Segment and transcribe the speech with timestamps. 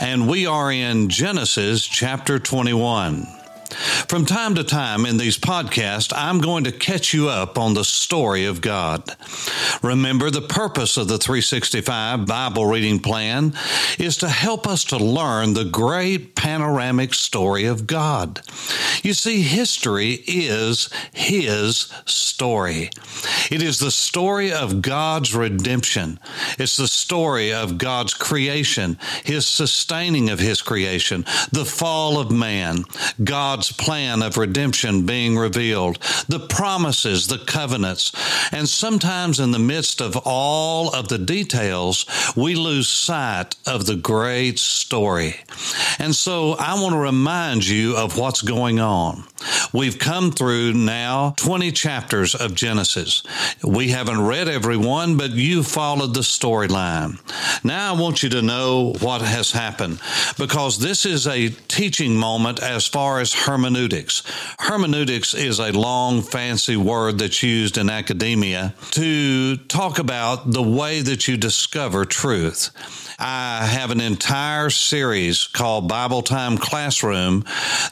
[0.00, 3.35] and we are in Genesis chapter 21.
[4.08, 7.84] From time to time in these podcasts, I'm going to catch you up on the
[7.84, 9.16] story of God.
[9.82, 13.52] Remember, the purpose of the 365 Bible reading plan
[13.98, 18.40] is to help us to learn the great panoramic story of God.
[19.02, 22.90] You see, history is His story.
[23.50, 26.18] It is the story of God's redemption.
[26.58, 32.84] It's the story of God's creation, His sustaining of His creation, the fall of man,
[33.22, 38.12] God's plan of redemption being revealed, the promises, the covenants.
[38.52, 42.06] And sometimes in the midst of all of the details,
[42.36, 45.36] we lose sight of the great story.
[45.98, 49.24] And so I want to remind you of what's going on.
[49.72, 53.22] We've come through now 20 chapters of Genesis.
[53.62, 57.18] We haven't read every one, but you followed the storyline.
[57.64, 60.00] Now I want you to know what has happened
[60.38, 64.22] because this is a teaching moment as far as hermeneutics.
[64.58, 71.00] Hermeneutics is a long, fancy word that's used in academia to talk about the way
[71.00, 72.70] that you discover truth.
[73.18, 77.46] I have an entire series called Bible Time Classroom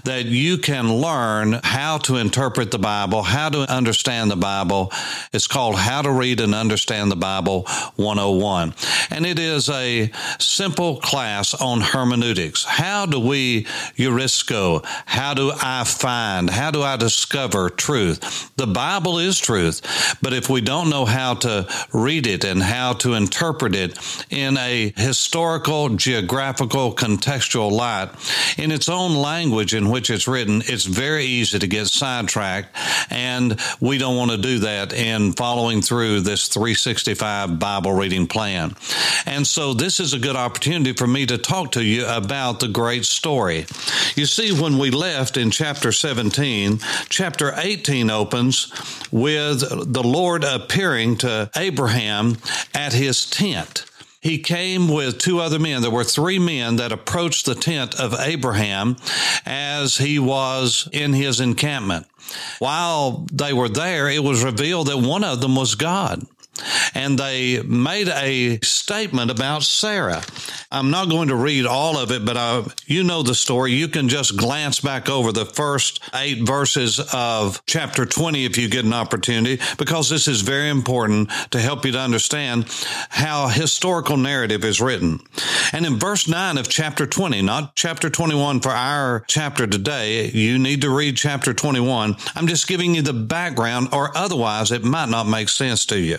[0.05, 4.93] that you can learn how to interpret the Bible, how to understand the Bible.
[5.33, 7.63] It's called How to Read and Understand the Bible
[7.97, 8.75] 101.
[9.11, 12.65] And it is a simple class on hermeneutics.
[12.65, 13.65] How do we
[13.97, 14.85] eurisco?
[15.07, 16.51] How do I find?
[16.51, 18.51] How do I discover truth?
[18.57, 22.95] The Bible is truth, but if we don't know how to read it and how
[22.95, 23.99] to interpret it
[24.31, 28.11] in a historical, geographical, contextual light,
[28.59, 32.77] in its own language in which it's written, it's very easy to get sidetracked.
[33.11, 38.75] And we don't want to do that in following through this 365 Bible reading plan.
[39.27, 42.69] And so this is a good opportunity for me to talk to you about the
[42.69, 43.67] great story.
[44.15, 46.79] You see, when we left in chapter 17,
[47.09, 48.73] chapter 18 opens
[49.11, 52.39] with the Lord appearing to Abraham
[52.75, 53.85] at his tent
[54.25, 55.83] he came with two other men.
[55.83, 58.97] There were three men that approached the tent of Abraham
[59.45, 62.07] as he was in his encampment.
[62.59, 66.27] While they were there, it was revealed that one of them was God
[66.95, 70.23] and they made a statement about Sarah.
[70.71, 73.73] I'm not going to read all of it, but uh, you know the story.
[73.73, 78.69] You can just glance back over the first eight verses of chapter 20 if you
[78.69, 82.67] get an opportunity, because this is very important to help you to understand
[83.09, 85.21] how historical narrative is written.
[85.73, 90.59] And in verse 9 of chapter 20, not chapter 21 for our chapter today, you
[90.59, 92.17] need to read chapter 21.
[92.35, 96.19] I'm just giving you the background, or otherwise it might not make sense to you.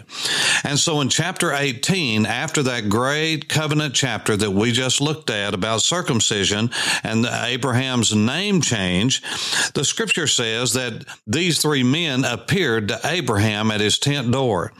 [0.63, 5.53] And so in chapter 18, after that great covenant chapter that we just looked at
[5.53, 6.71] about circumcision
[7.03, 9.21] and Abraham's name change,
[9.73, 14.73] the scripture says that these three men appeared to Abraham at his tent door.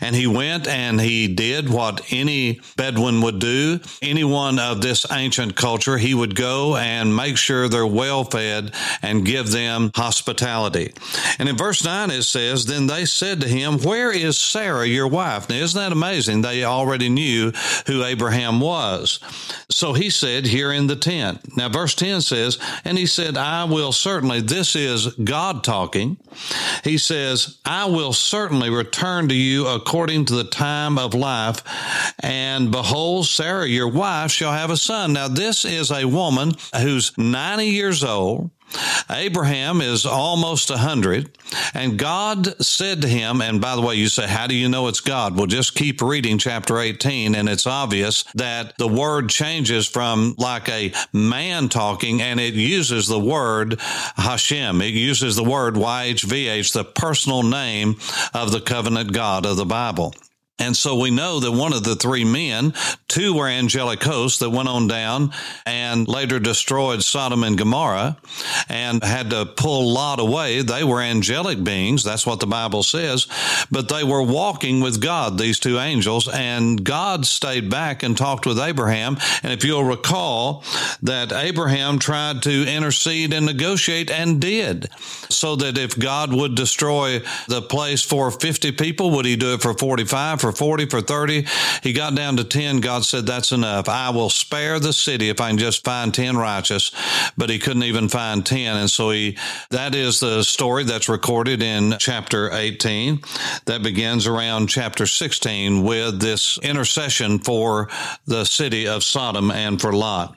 [0.00, 3.80] And he went and he did what any Bedouin would do.
[4.00, 9.24] Anyone of this ancient culture, he would go and make sure they're well fed and
[9.24, 10.92] give them hospitality.
[11.38, 15.08] And in verse 9 it says, Then they said to him, Where is Sarah, your
[15.08, 15.48] wife.
[15.48, 16.42] Now, isn't that amazing?
[16.42, 17.52] They already knew
[17.86, 19.18] who Abraham was.
[19.68, 21.56] So he said, Here in the tent.
[21.56, 26.18] Now, verse 10 says, And he said, I will certainly, this is God talking.
[26.84, 31.62] He says, I will certainly return to you according to the time of life.
[32.20, 35.12] And behold, Sarah, your wife, shall have a son.
[35.12, 38.50] Now, this is a woman who's 90 years old.
[39.10, 41.36] Abraham is almost a hundred,
[41.74, 44.88] and God said to him, and by the way, you say, how do you know
[44.88, 45.36] it's God?
[45.36, 50.68] Well, just keep reading chapter 18, and it's obvious that the word changes from like
[50.68, 53.80] a man talking, and it uses the word
[54.16, 54.80] Hashem.
[54.80, 57.96] It uses the word YHVH, the personal name
[58.34, 60.14] of the covenant God of the Bible.
[60.58, 62.74] And so we know that one of the three men,
[63.08, 65.32] two were angelic hosts that went on down
[65.66, 68.18] and later destroyed Sodom and Gomorrah
[68.68, 70.62] and had to pull Lot away.
[70.62, 72.04] They were angelic beings.
[72.04, 73.26] That's what the Bible says.
[73.70, 78.46] But they were walking with God, these two angels, and God stayed back and talked
[78.46, 79.16] with Abraham.
[79.42, 80.64] And if you'll recall
[81.02, 84.92] that Abraham tried to intercede and negotiate and did
[85.28, 89.62] so that if God would destroy the place for 50 people, would he do it
[89.62, 90.41] for 45?
[90.42, 91.46] For 40, for 30.
[91.82, 92.80] He got down to 10.
[92.80, 93.88] God said, That's enough.
[93.88, 96.90] I will spare the city if I can just find 10 righteous.
[97.38, 98.76] But he couldn't even find 10.
[98.76, 99.38] And so he,
[99.70, 103.22] that is the story that's recorded in chapter 18
[103.66, 107.88] that begins around chapter 16 with this intercession for
[108.26, 110.36] the city of Sodom and for Lot.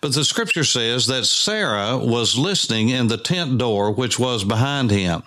[0.00, 4.90] But the scripture says that Sarah was listening in the tent door which was behind
[4.90, 5.22] him.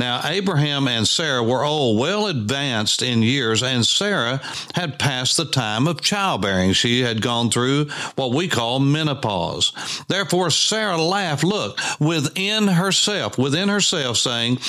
[0.00, 4.40] Now, Abraham and Sarah were all well advanced in years, and Sarah
[4.74, 6.72] had passed the time of childbearing.
[6.72, 9.74] She had gone through what we call menopause.
[10.08, 14.60] Therefore, Sarah laughed, look, within herself, within herself, saying,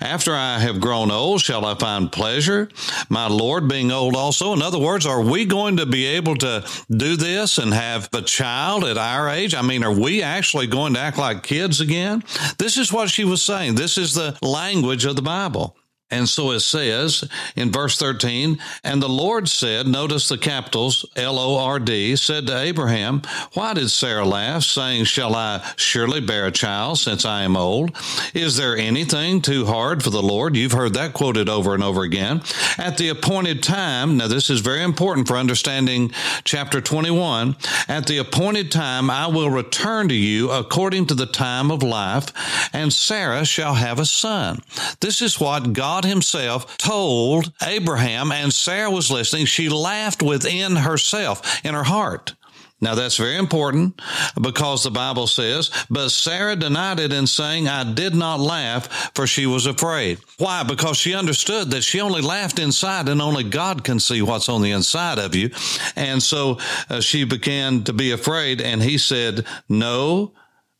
[0.00, 2.68] After I have grown old, shall I find pleasure?
[3.08, 4.52] My Lord being old also.
[4.52, 8.22] In other words, are we going to be able to do this and have a
[8.22, 9.54] child at our age?
[9.54, 12.24] I mean, are we actually going to act like kids again?
[12.58, 13.76] This is what she was saying.
[13.76, 15.76] This is the language language of the Bible.
[16.12, 17.24] And so it says
[17.56, 22.46] in verse 13, and the Lord said, notice the capitals, L O R D, said
[22.46, 23.22] to Abraham,
[23.54, 27.96] Why did Sarah laugh, saying, Shall I surely bear a child since I am old?
[28.34, 30.54] Is there anything too hard for the Lord?
[30.54, 32.42] You've heard that quoted over and over again.
[32.76, 36.12] At the appointed time, now this is very important for understanding
[36.44, 37.56] chapter 21.
[37.88, 42.32] At the appointed time, I will return to you according to the time of life,
[42.72, 44.60] and Sarah shall have a son.
[45.00, 49.46] This is what God God Himself told Abraham, and Sarah was listening.
[49.46, 52.34] She laughed within herself, in her heart.
[52.80, 54.02] Now that's very important
[54.40, 59.24] because the Bible says, but Sarah denied it in saying, I did not laugh for
[59.24, 60.18] she was afraid.
[60.38, 60.64] Why?
[60.64, 64.62] Because she understood that she only laughed inside and only God can see what's on
[64.62, 65.50] the inside of you.
[65.94, 66.58] And so
[66.90, 70.32] uh, she began to be afraid and he said, no,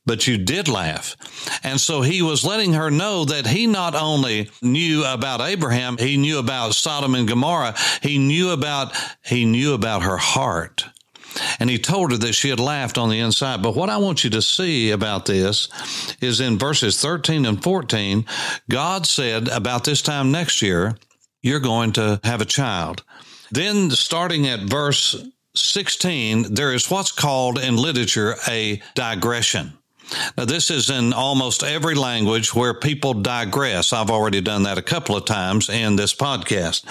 [0.04, 1.16] but you did laugh.
[1.62, 6.16] And so he was letting her know that he not only knew about Abraham, he
[6.16, 10.86] knew about Sodom and Gomorrah, he knew about, he knew about her heart.
[11.58, 13.62] And he told her that she had laughed on the inside.
[13.62, 15.68] But what I want you to see about this
[16.20, 18.26] is in verses 13 and 14,
[18.68, 20.96] God said about this time next year,
[21.42, 23.02] you're going to have a child.
[23.50, 25.16] Then starting at verse
[25.54, 29.72] 16, there is what's called in literature a digression.
[30.36, 33.92] Now, this is in almost every language where people digress.
[33.92, 36.84] I've already done that a couple of times in this podcast.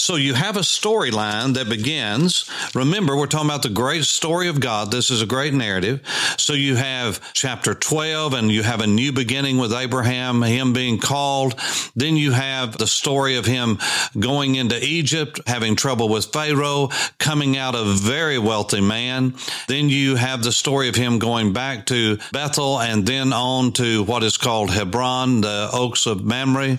[0.00, 2.48] So you have a storyline that begins.
[2.74, 4.90] Remember, we're talking about the great story of God.
[4.90, 6.00] This is a great narrative.
[6.38, 10.98] So you have chapter 12 and you have a new beginning with Abraham, him being
[10.98, 11.58] called.
[11.94, 13.78] Then you have the story of him
[14.18, 16.88] going into Egypt, having trouble with Pharaoh,
[17.18, 19.34] coming out a very wealthy man.
[19.68, 23.70] Then you have the story of him going back to Bethel Bethel and then on
[23.70, 26.78] to what is called Hebron, the Oaks of Mamre.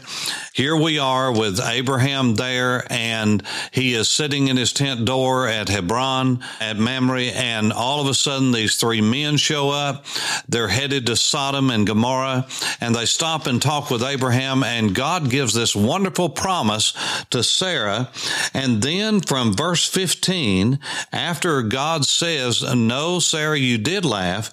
[0.52, 3.42] Here we are with Abraham there, and
[3.72, 8.14] he is sitting in his tent door at Hebron, at Mamre, and all of a
[8.14, 10.04] sudden these three men show up.
[10.50, 12.46] They're headed to Sodom and Gomorrah,
[12.82, 16.92] and they stop and talk with Abraham, and God gives this wonderful promise
[17.30, 18.10] to Sarah.
[18.54, 20.80] And then from verse 15,
[21.14, 24.52] after God says, No, Sarah, you did laugh,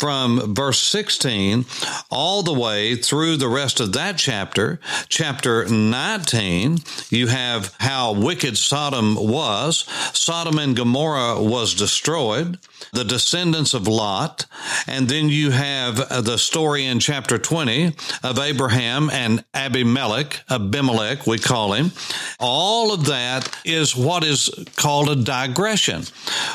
[0.00, 1.64] from verse 16
[2.10, 6.78] all the way through the rest of that chapter, chapter 19,
[7.10, 9.84] you have how wicked Sodom was.
[10.12, 12.58] Sodom and Gomorrah was destroyed
[12.92, 14.46] the descendants of Lot.
[14.86, 21.26] And then you have uh, the story in chapter 20 of Abraham and Abimelech, Abimelech,
[21.26, 21.92] we call him.
[22.38, 26.04] All of that is what is called a digression.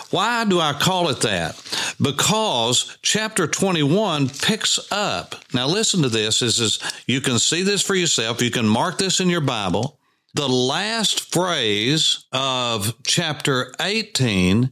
[0.09, 1.55] Why do I call it that?
[2.01, 5.36] Because chapter 21 picks up.
[5.53, 6.39] Now listen to this.
[6.39, 8.41] This is, you can see this for yourself.
[8.41, 9.99] You can mark this in your Bible
[10.33, 14.71] the last phrase of chapter 18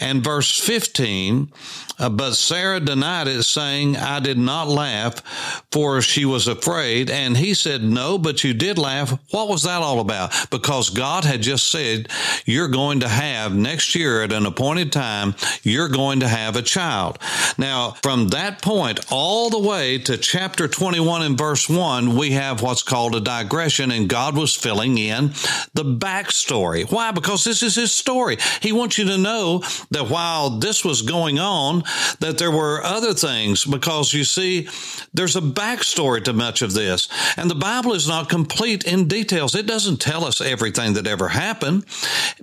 [0.00, 1.50] and verse 15,
[1.98, 7.10] uh, but Sarah denied it, saying, I did not laugh, for she was afraid.
[7.10, 9.18] And he said, No, but you did laugh.
[9.30, 10.32] What was that all about?
[10.50, 12.08] Because God had just said,
[12.44, 16.62] You're going to have next year at an appointed time, you're going to have a
[16.62, 17.18] child.
[17.56, 22.62] Now, from that point all the way to chapter 21 and verse 1, we have
[22.62, 25.28] what's called a digression, and God was filling in
[25.74, 26.90] the backstory.
[26.90, 27.12] Why?
[27.12, 28.38] Because this is his story.
[28.60, 31.84] He wants you to know that while this was going on,
[32.20, 34.68] that there were other things, because you see,
[35.14, 37.08] there's a backstory to much of this.
[37.36, 39.54] And the Bible is not complete in details.
[39.54, 41.84] It doesn't tell us everything that ever happened.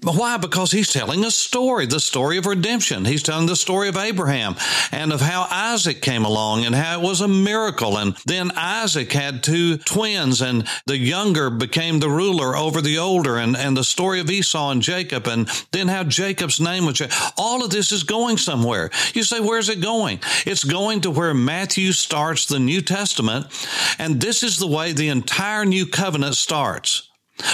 [0.03, 0.37] Why?
[0.37, 3.05] Because he's telling a story, the story of redemption.
[3.05, 4.55] He's telling the story of Abraham
[4.91, 7.97] and of how Isaac came along and how it was a miracle.
[7.97, 13.37] And then Isaac had two twins and the younger became the ruler over the older
[13.37, 17.01] and, and the story of Esau and Jacob and then how Jacob's name was.
[17.37, 18.89] All of this is going somewhere.
[19.13, 20.19] You say, where's it going?
[20.45, 23.45] It's going to where Matthew starts the New Testament Testament,
[23.99, 27.09] and this is the way the entire new covenant starts.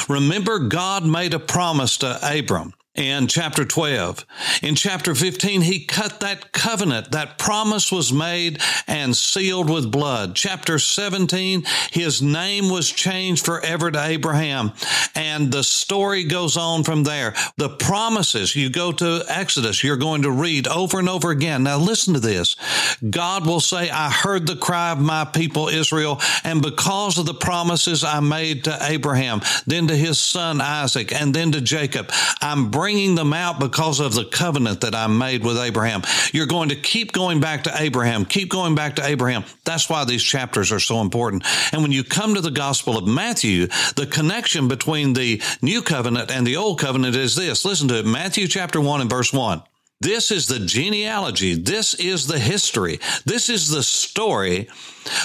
[0.07, 4.25] Remember, God made a promise to Abram in chapter 12.
[4.62, 7.12] In chapter 15, he cut that covenant.
[7.12, 10.36] That promise was made and sealed with blood.
[10.36, 14.72] Chapter 17, his name was changed forever to Abraham.
[15.15, 17.34] And the story goes on from there.
[17.58, 21.63] The promises, you go to Exodus, you're going to read over and over again.
[21.63, 22.55] Now listen to this.
[23.10, 27.34] God will say, I heard the cry of my people Israel, and because of the
[27.34, 32.70] promises I made to Abraham, then to his son Isaac, and then to Jacob, I'm
[32.70, 36.01] bringing them out because of the covenant that I made with Abraham.
[36.31, 39.43] You're going to keep going back to Abraham, keep going back to Abraham.
[39.65, 41.45] That's why these chapters are so important.
[41.71, 46.31] And when you come to the Gospel of Matthew, the connection between the new covenant
[46.31, 47.65] and the old covenant is this.
[47.65, 48.05] Listen to it.
[48.05, 49.63] Matthew chapter 1 and verse 1.
[50.01, 51.53] This is the genealogy.
[51.53, 53.00] This is the history.
[53.24, 54.67] This is the story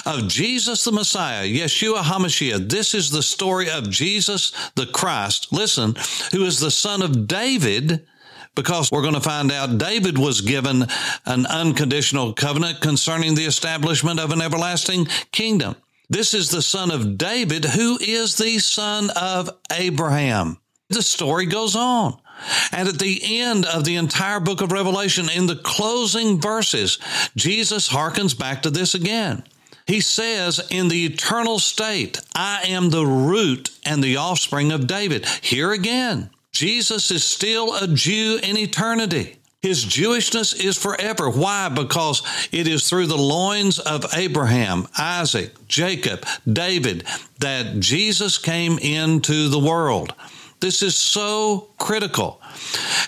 [0.05, 2.69] of Jesus the Messiah, Yeshua HaMashiach.
[2.69, 5.95] This is the story of Jesus the Christ, listen,
[6.31, 8.05] who is the son of David,
[8.53, 10.85] because we're going to find out David was given
[11.25, 15.75] an unconditional covenant concerning the establishment of an everlasting kingdom.
[16.09, 20.57] This is the son of David, who is the son of Abraham.
[20.89, 22.19] The story goes on.
[22.71, 26.99] And at the end of the entire book of Revelation, in the closing verses,
[27.35, 29.43] Jesus harkens back to this again.
[29.85, 35.25] He says, in the eternal state, I am the root and the offspring of David.
[35.41, 39.37] Here again, Jesus is still a Jew in eternity.
[39.61, 41.29] His Jewishness is forever.
[41.29, 41.69] Why?
[41.69, 47.05] Because it is through the loins of Abraham, Isaac, Jacob, David
[47.39, 50.13] that Jesus came into the world.
[50.59, 52.41] This is so critical.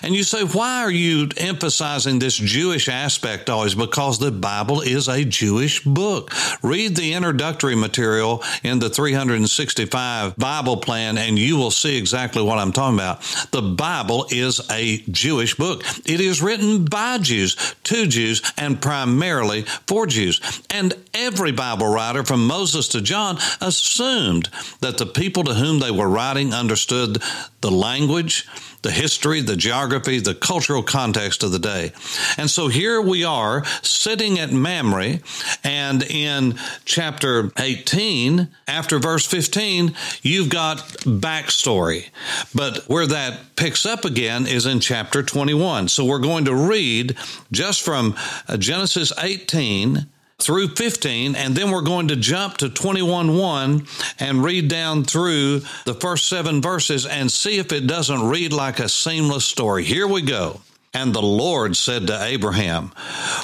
[0.02, 3.74] And you say, why are you emphasizing this Jewish aspect always?
[3.74, 6.32] Because the Bible is a Jewish book.
[6.62, 12.58] Read the introductory material in the 365 Bible plan, and you will see exactly what
[12.58, 13.20] I'm talking about.
[13.50, 15.84] The Bible is a Jewish book.
[16.06, 20.40] It is written by Jews, to Jews, and primarily for Jews.
[20.70, 24.48] And every Bible writer from Moses to John assumed
[24.80, 27.22] that the people to whom they were writing understood
[27.60, 28.48] the language,
[28.82, 31.92] the history, the geography, the cultural context of the day.
[32.36, 35.20] And so here we are sitting at Mamre,
[35.62, 42.08] and in chapter 18, after verse 15, you've got backstory.
[42.54, 45.88] But where that picks up again is in chapter 21.
[45.88, 47.16] So we're going to read
[47.52, 48.16] just from
[48.58, 50.06] Genesis 18
[50.42, 53.86] through 15, and then we're going to jump to 21 1
[54.18, 58.80] and read down through the first seven verses and see if it doesn't read like
[58.80, 59.84] a seamless story.
[59.84, 60.60] Here we go.
[60.92, 62.92] And the Lord said to Abraham,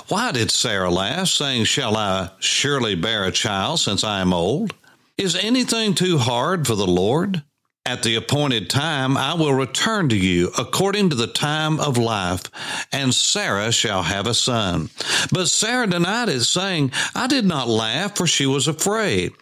[0.08, 4.74] Why did Sarah laugh, saying, Shall I surely bear a child since I am old?
[5.16, 7.42] Is anything too hard for the Lord?
[7.86, 12.50] At the appointed time, I will return to you according to the time of life,
[12.90, 14.90] and Sarah shall have a son.
[15.30, 19.34] But Sarah denied it, saying, I did not laugh, for she was afraid.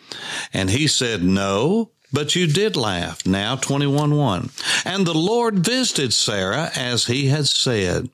[0.53, 3.27] And he said, No, but you did laugh.
[3.27, 4.51] Now 21 1.
[4.85, 8.09] And the Lord visited Sarah as he had said.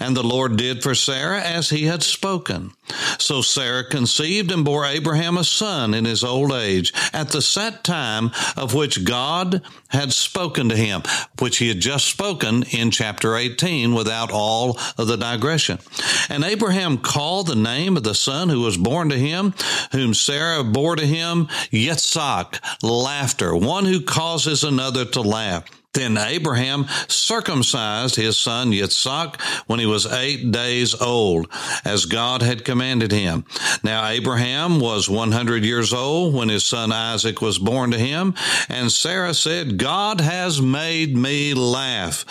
[0.00, 2.72] And the Lord did for Sarah as he had spoken.
[3.18, 7.84] So Sarah conceived and bore Abraham a son in his old age at the set
[7.84, 9.62] time of which God
[9.94, 11.02] had spoken to him,
[11.38, 15.78] which he had just spoken in chapter 18 without all of the digression.
[16.28, 19.54] And Abraham called the name of the son who was born to him,
[19.92, 25.64] whom Sarah bore to him, Yitzhak, laughter, one who causes another to laugh.
[25.94, 31.46] Then Abraham circumcised his son Yitzhak when he was eight days old,
[31.84, 33.44] as God had commanded him.
[33.82, 38.34] Now Abraham was 100 years old when his son Isaac was born to him,
[38.68, 42.24] and Sarah said, God has made me laugh.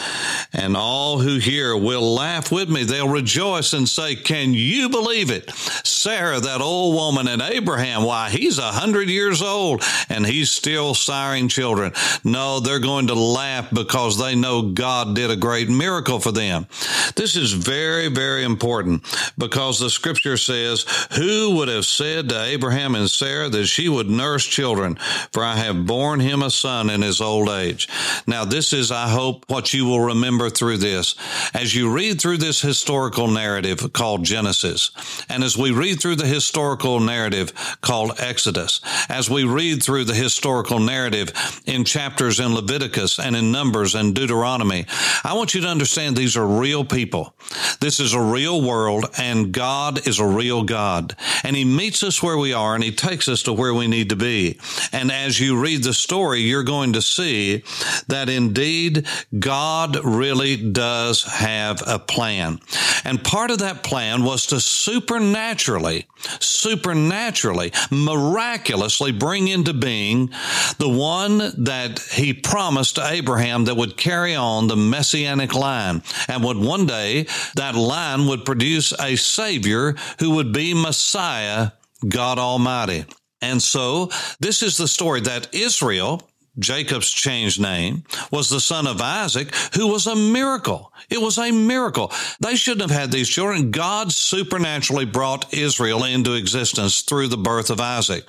[0.52, 2.84] And all who hear will laugh with me.
[2.84, 5.50] They'll rejoice and say, Can you believe it?
[5.84, 10.94] Sarah, that old woman, and Abraham, why, he's a hundred years old and he's still
[10.94, 11.94] siring children.
[12.24, 16.32] No, they're going to laugh laugh because they know God did a great miracle for
[16.32, 16.68] them.
[17.16, 19.04] This is very, very important
[19.38, 24.10] because the scripture says, Who would have said to Abraham and Sarah that she would
[24.10, 24.96] nurse children?
[25.32, 27.88] For I have borne him a son in his old age.
[28.26, 31.16] Now, this is, I hope, what you will remember through this.
[31.54, 34.92] As you read through this historical narrative called Genesis,
[35.30, 40.16] and as we read through the historical narrative called Exodus, as we read through the
[40.16, 41.32] historical narrative
[41.66, 44.86] in chapters in Leviticus and in in Numbers and Deuteronomy.
[45.24, 47.36] I want you to understand these are real people.
[47.80, 51.16] This is a real world and God is a real God.
[51.44, 54.10] And He meets us where we are and He takes us to where we need
[54.10, 54.60] to be.
[54.92, 57.64] And as you read the story, you're going to see
[58.08, 59.06] that indeed
[59.38, 62.60] God really does have a plan.
[63.04, 66.08] And part of that plan was to supernaturally,
[66.40, 70.30] supernaturally, miraculously bring into being
[70.78, 76.04] the one that He promised to Abraham Abraham that would carry on the messianic line
[76.28, 77.26] and would one day
[77.56, 81.72] that line would produce a savior who would be Messiah,
[82.06, 83.06] God Almighty.
[83.42, 84.10] And so
[84.42, 86.22] this is the story that Israel,
[86.60, 90.94] Jacob's changed name, was the son of Isaac, who was a miracle.
[91.10, 92.12] It was a miracle.
[92.40, 93.72] They shouldn't have had these children.
[93.72, 98.26] God supernaturally brought Israel into existence through the birth of Isaac.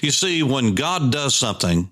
[0.00, 1.90] You see, when God does something,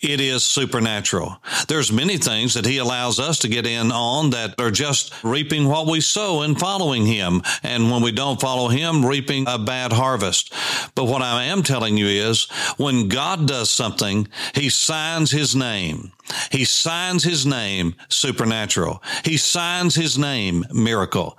[0.00, 1.38] it is supernatural.
[1.68, 5.66] There's many things that he allows us to get in on that are just reaping
[5.66, 7.42] what we sow and following him.
[7.62, 10.52] And when we don't follow him, reaping a bad harvest.
[10.94, 12.44] But what I am telling you is
[12.76, 16.10] when God does something, he signs signs his name.
[16.50, 19.00] He signs his name supernatural.
[19.24, 21.38] He signs his name miracle.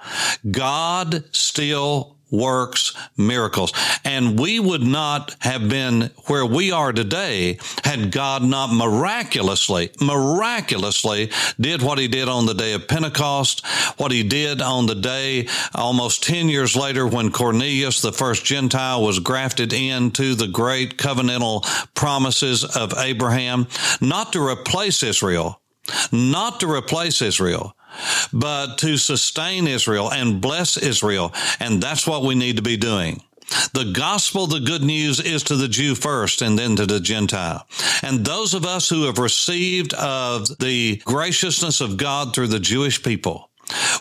[0.50, 3.72] God still works miracles.
[4.04, 11.32] And we would not have been where we are today had God not miraculously, miraculously
[11.60, 13.66] did what he did on the day of Pentecost,
[13.98, 19.02] what he did on the day almost 10 years later when Cornelius, the first Gentile,
[19.02, 21.64] was grafted into the great covenantal
[21.94, 23.68] promises of Abraham,
[24.02, 25.62] not to replace Israel,
[26.12, 27.75] not to replace Israel,
[28.34, 31.34] but to sustain Israel and bless Israel.
[31.60, 33.22] And that's what we need to be doing.
[33.74, 37.68] The gospel, the good news is to the Jew first and then to the Gentile.
[38.02, 43.04] And those of us who have received of the graciousness of God through the Jewish
[43.04, 43.50] people,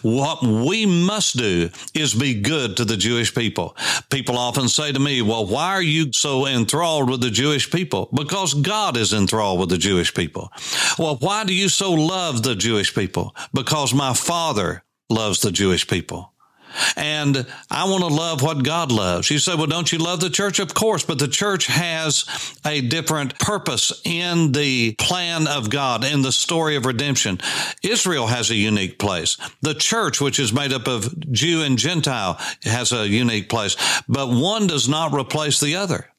[0.03, 3.77] what we must do is be good to the Jewish people.
[4.11, 8.09] People often say to me, well, why are you so enthralled with the Jewish people?
[8.13, 10.53] Because God is enthralled with the Jewish people.
[10.99, 13.35] Well, why do you so love the Jewish people?
[13.55, 16.34] Because my father loves the Jewish people.
[16.97, 19.31] And I want to love what God loves.
[19.31, 20.59] You say, well, don't you love the church?
[20.59, 22.25] Of course, but the church has
[22.65, 27.41] a different purpose in the plan of God, in the story of redemption.
[27.83, 29.37] Israel has a unique place.
[29.63, 33.77] The church, which is made up of Jew and Gentile, has a unique place,
[34.09, 36.11] but one does not replace the other.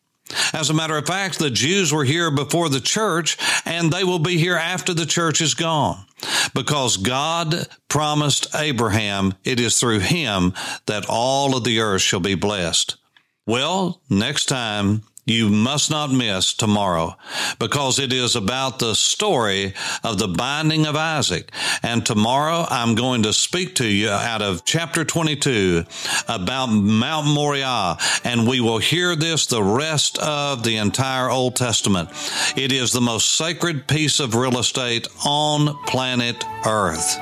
[0.53, 4.19] As a matter of fact, the Jews were here before the church and they will
[4.19, 6.05] be here after the church is gone.
[6.53, 10.53] Because God promised Abraham, it is through him
[10.85, 12.97] that all of the earth shall be blessed.
[13.45, 17.15] Well, next time you must not miss tomorrow
[17.57, 21.51] because it is about the story of the binding of Isaac.
[21.81, 25.83] And tomorrow I'm going to speak to you out of chapter 22
[26.27, 32.09] about Mount Moriah, and we will hear this the rest of the entire Old Testament.
[32.55, 37.15] It is the most sacred piece of real estate on planet Earth.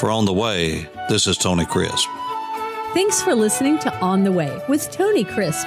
[0.00, 2.08] For On the Way, this is Tony Crisp.
[2.94, 5.66] Thanks for listening to On the Way with Tony Crisp.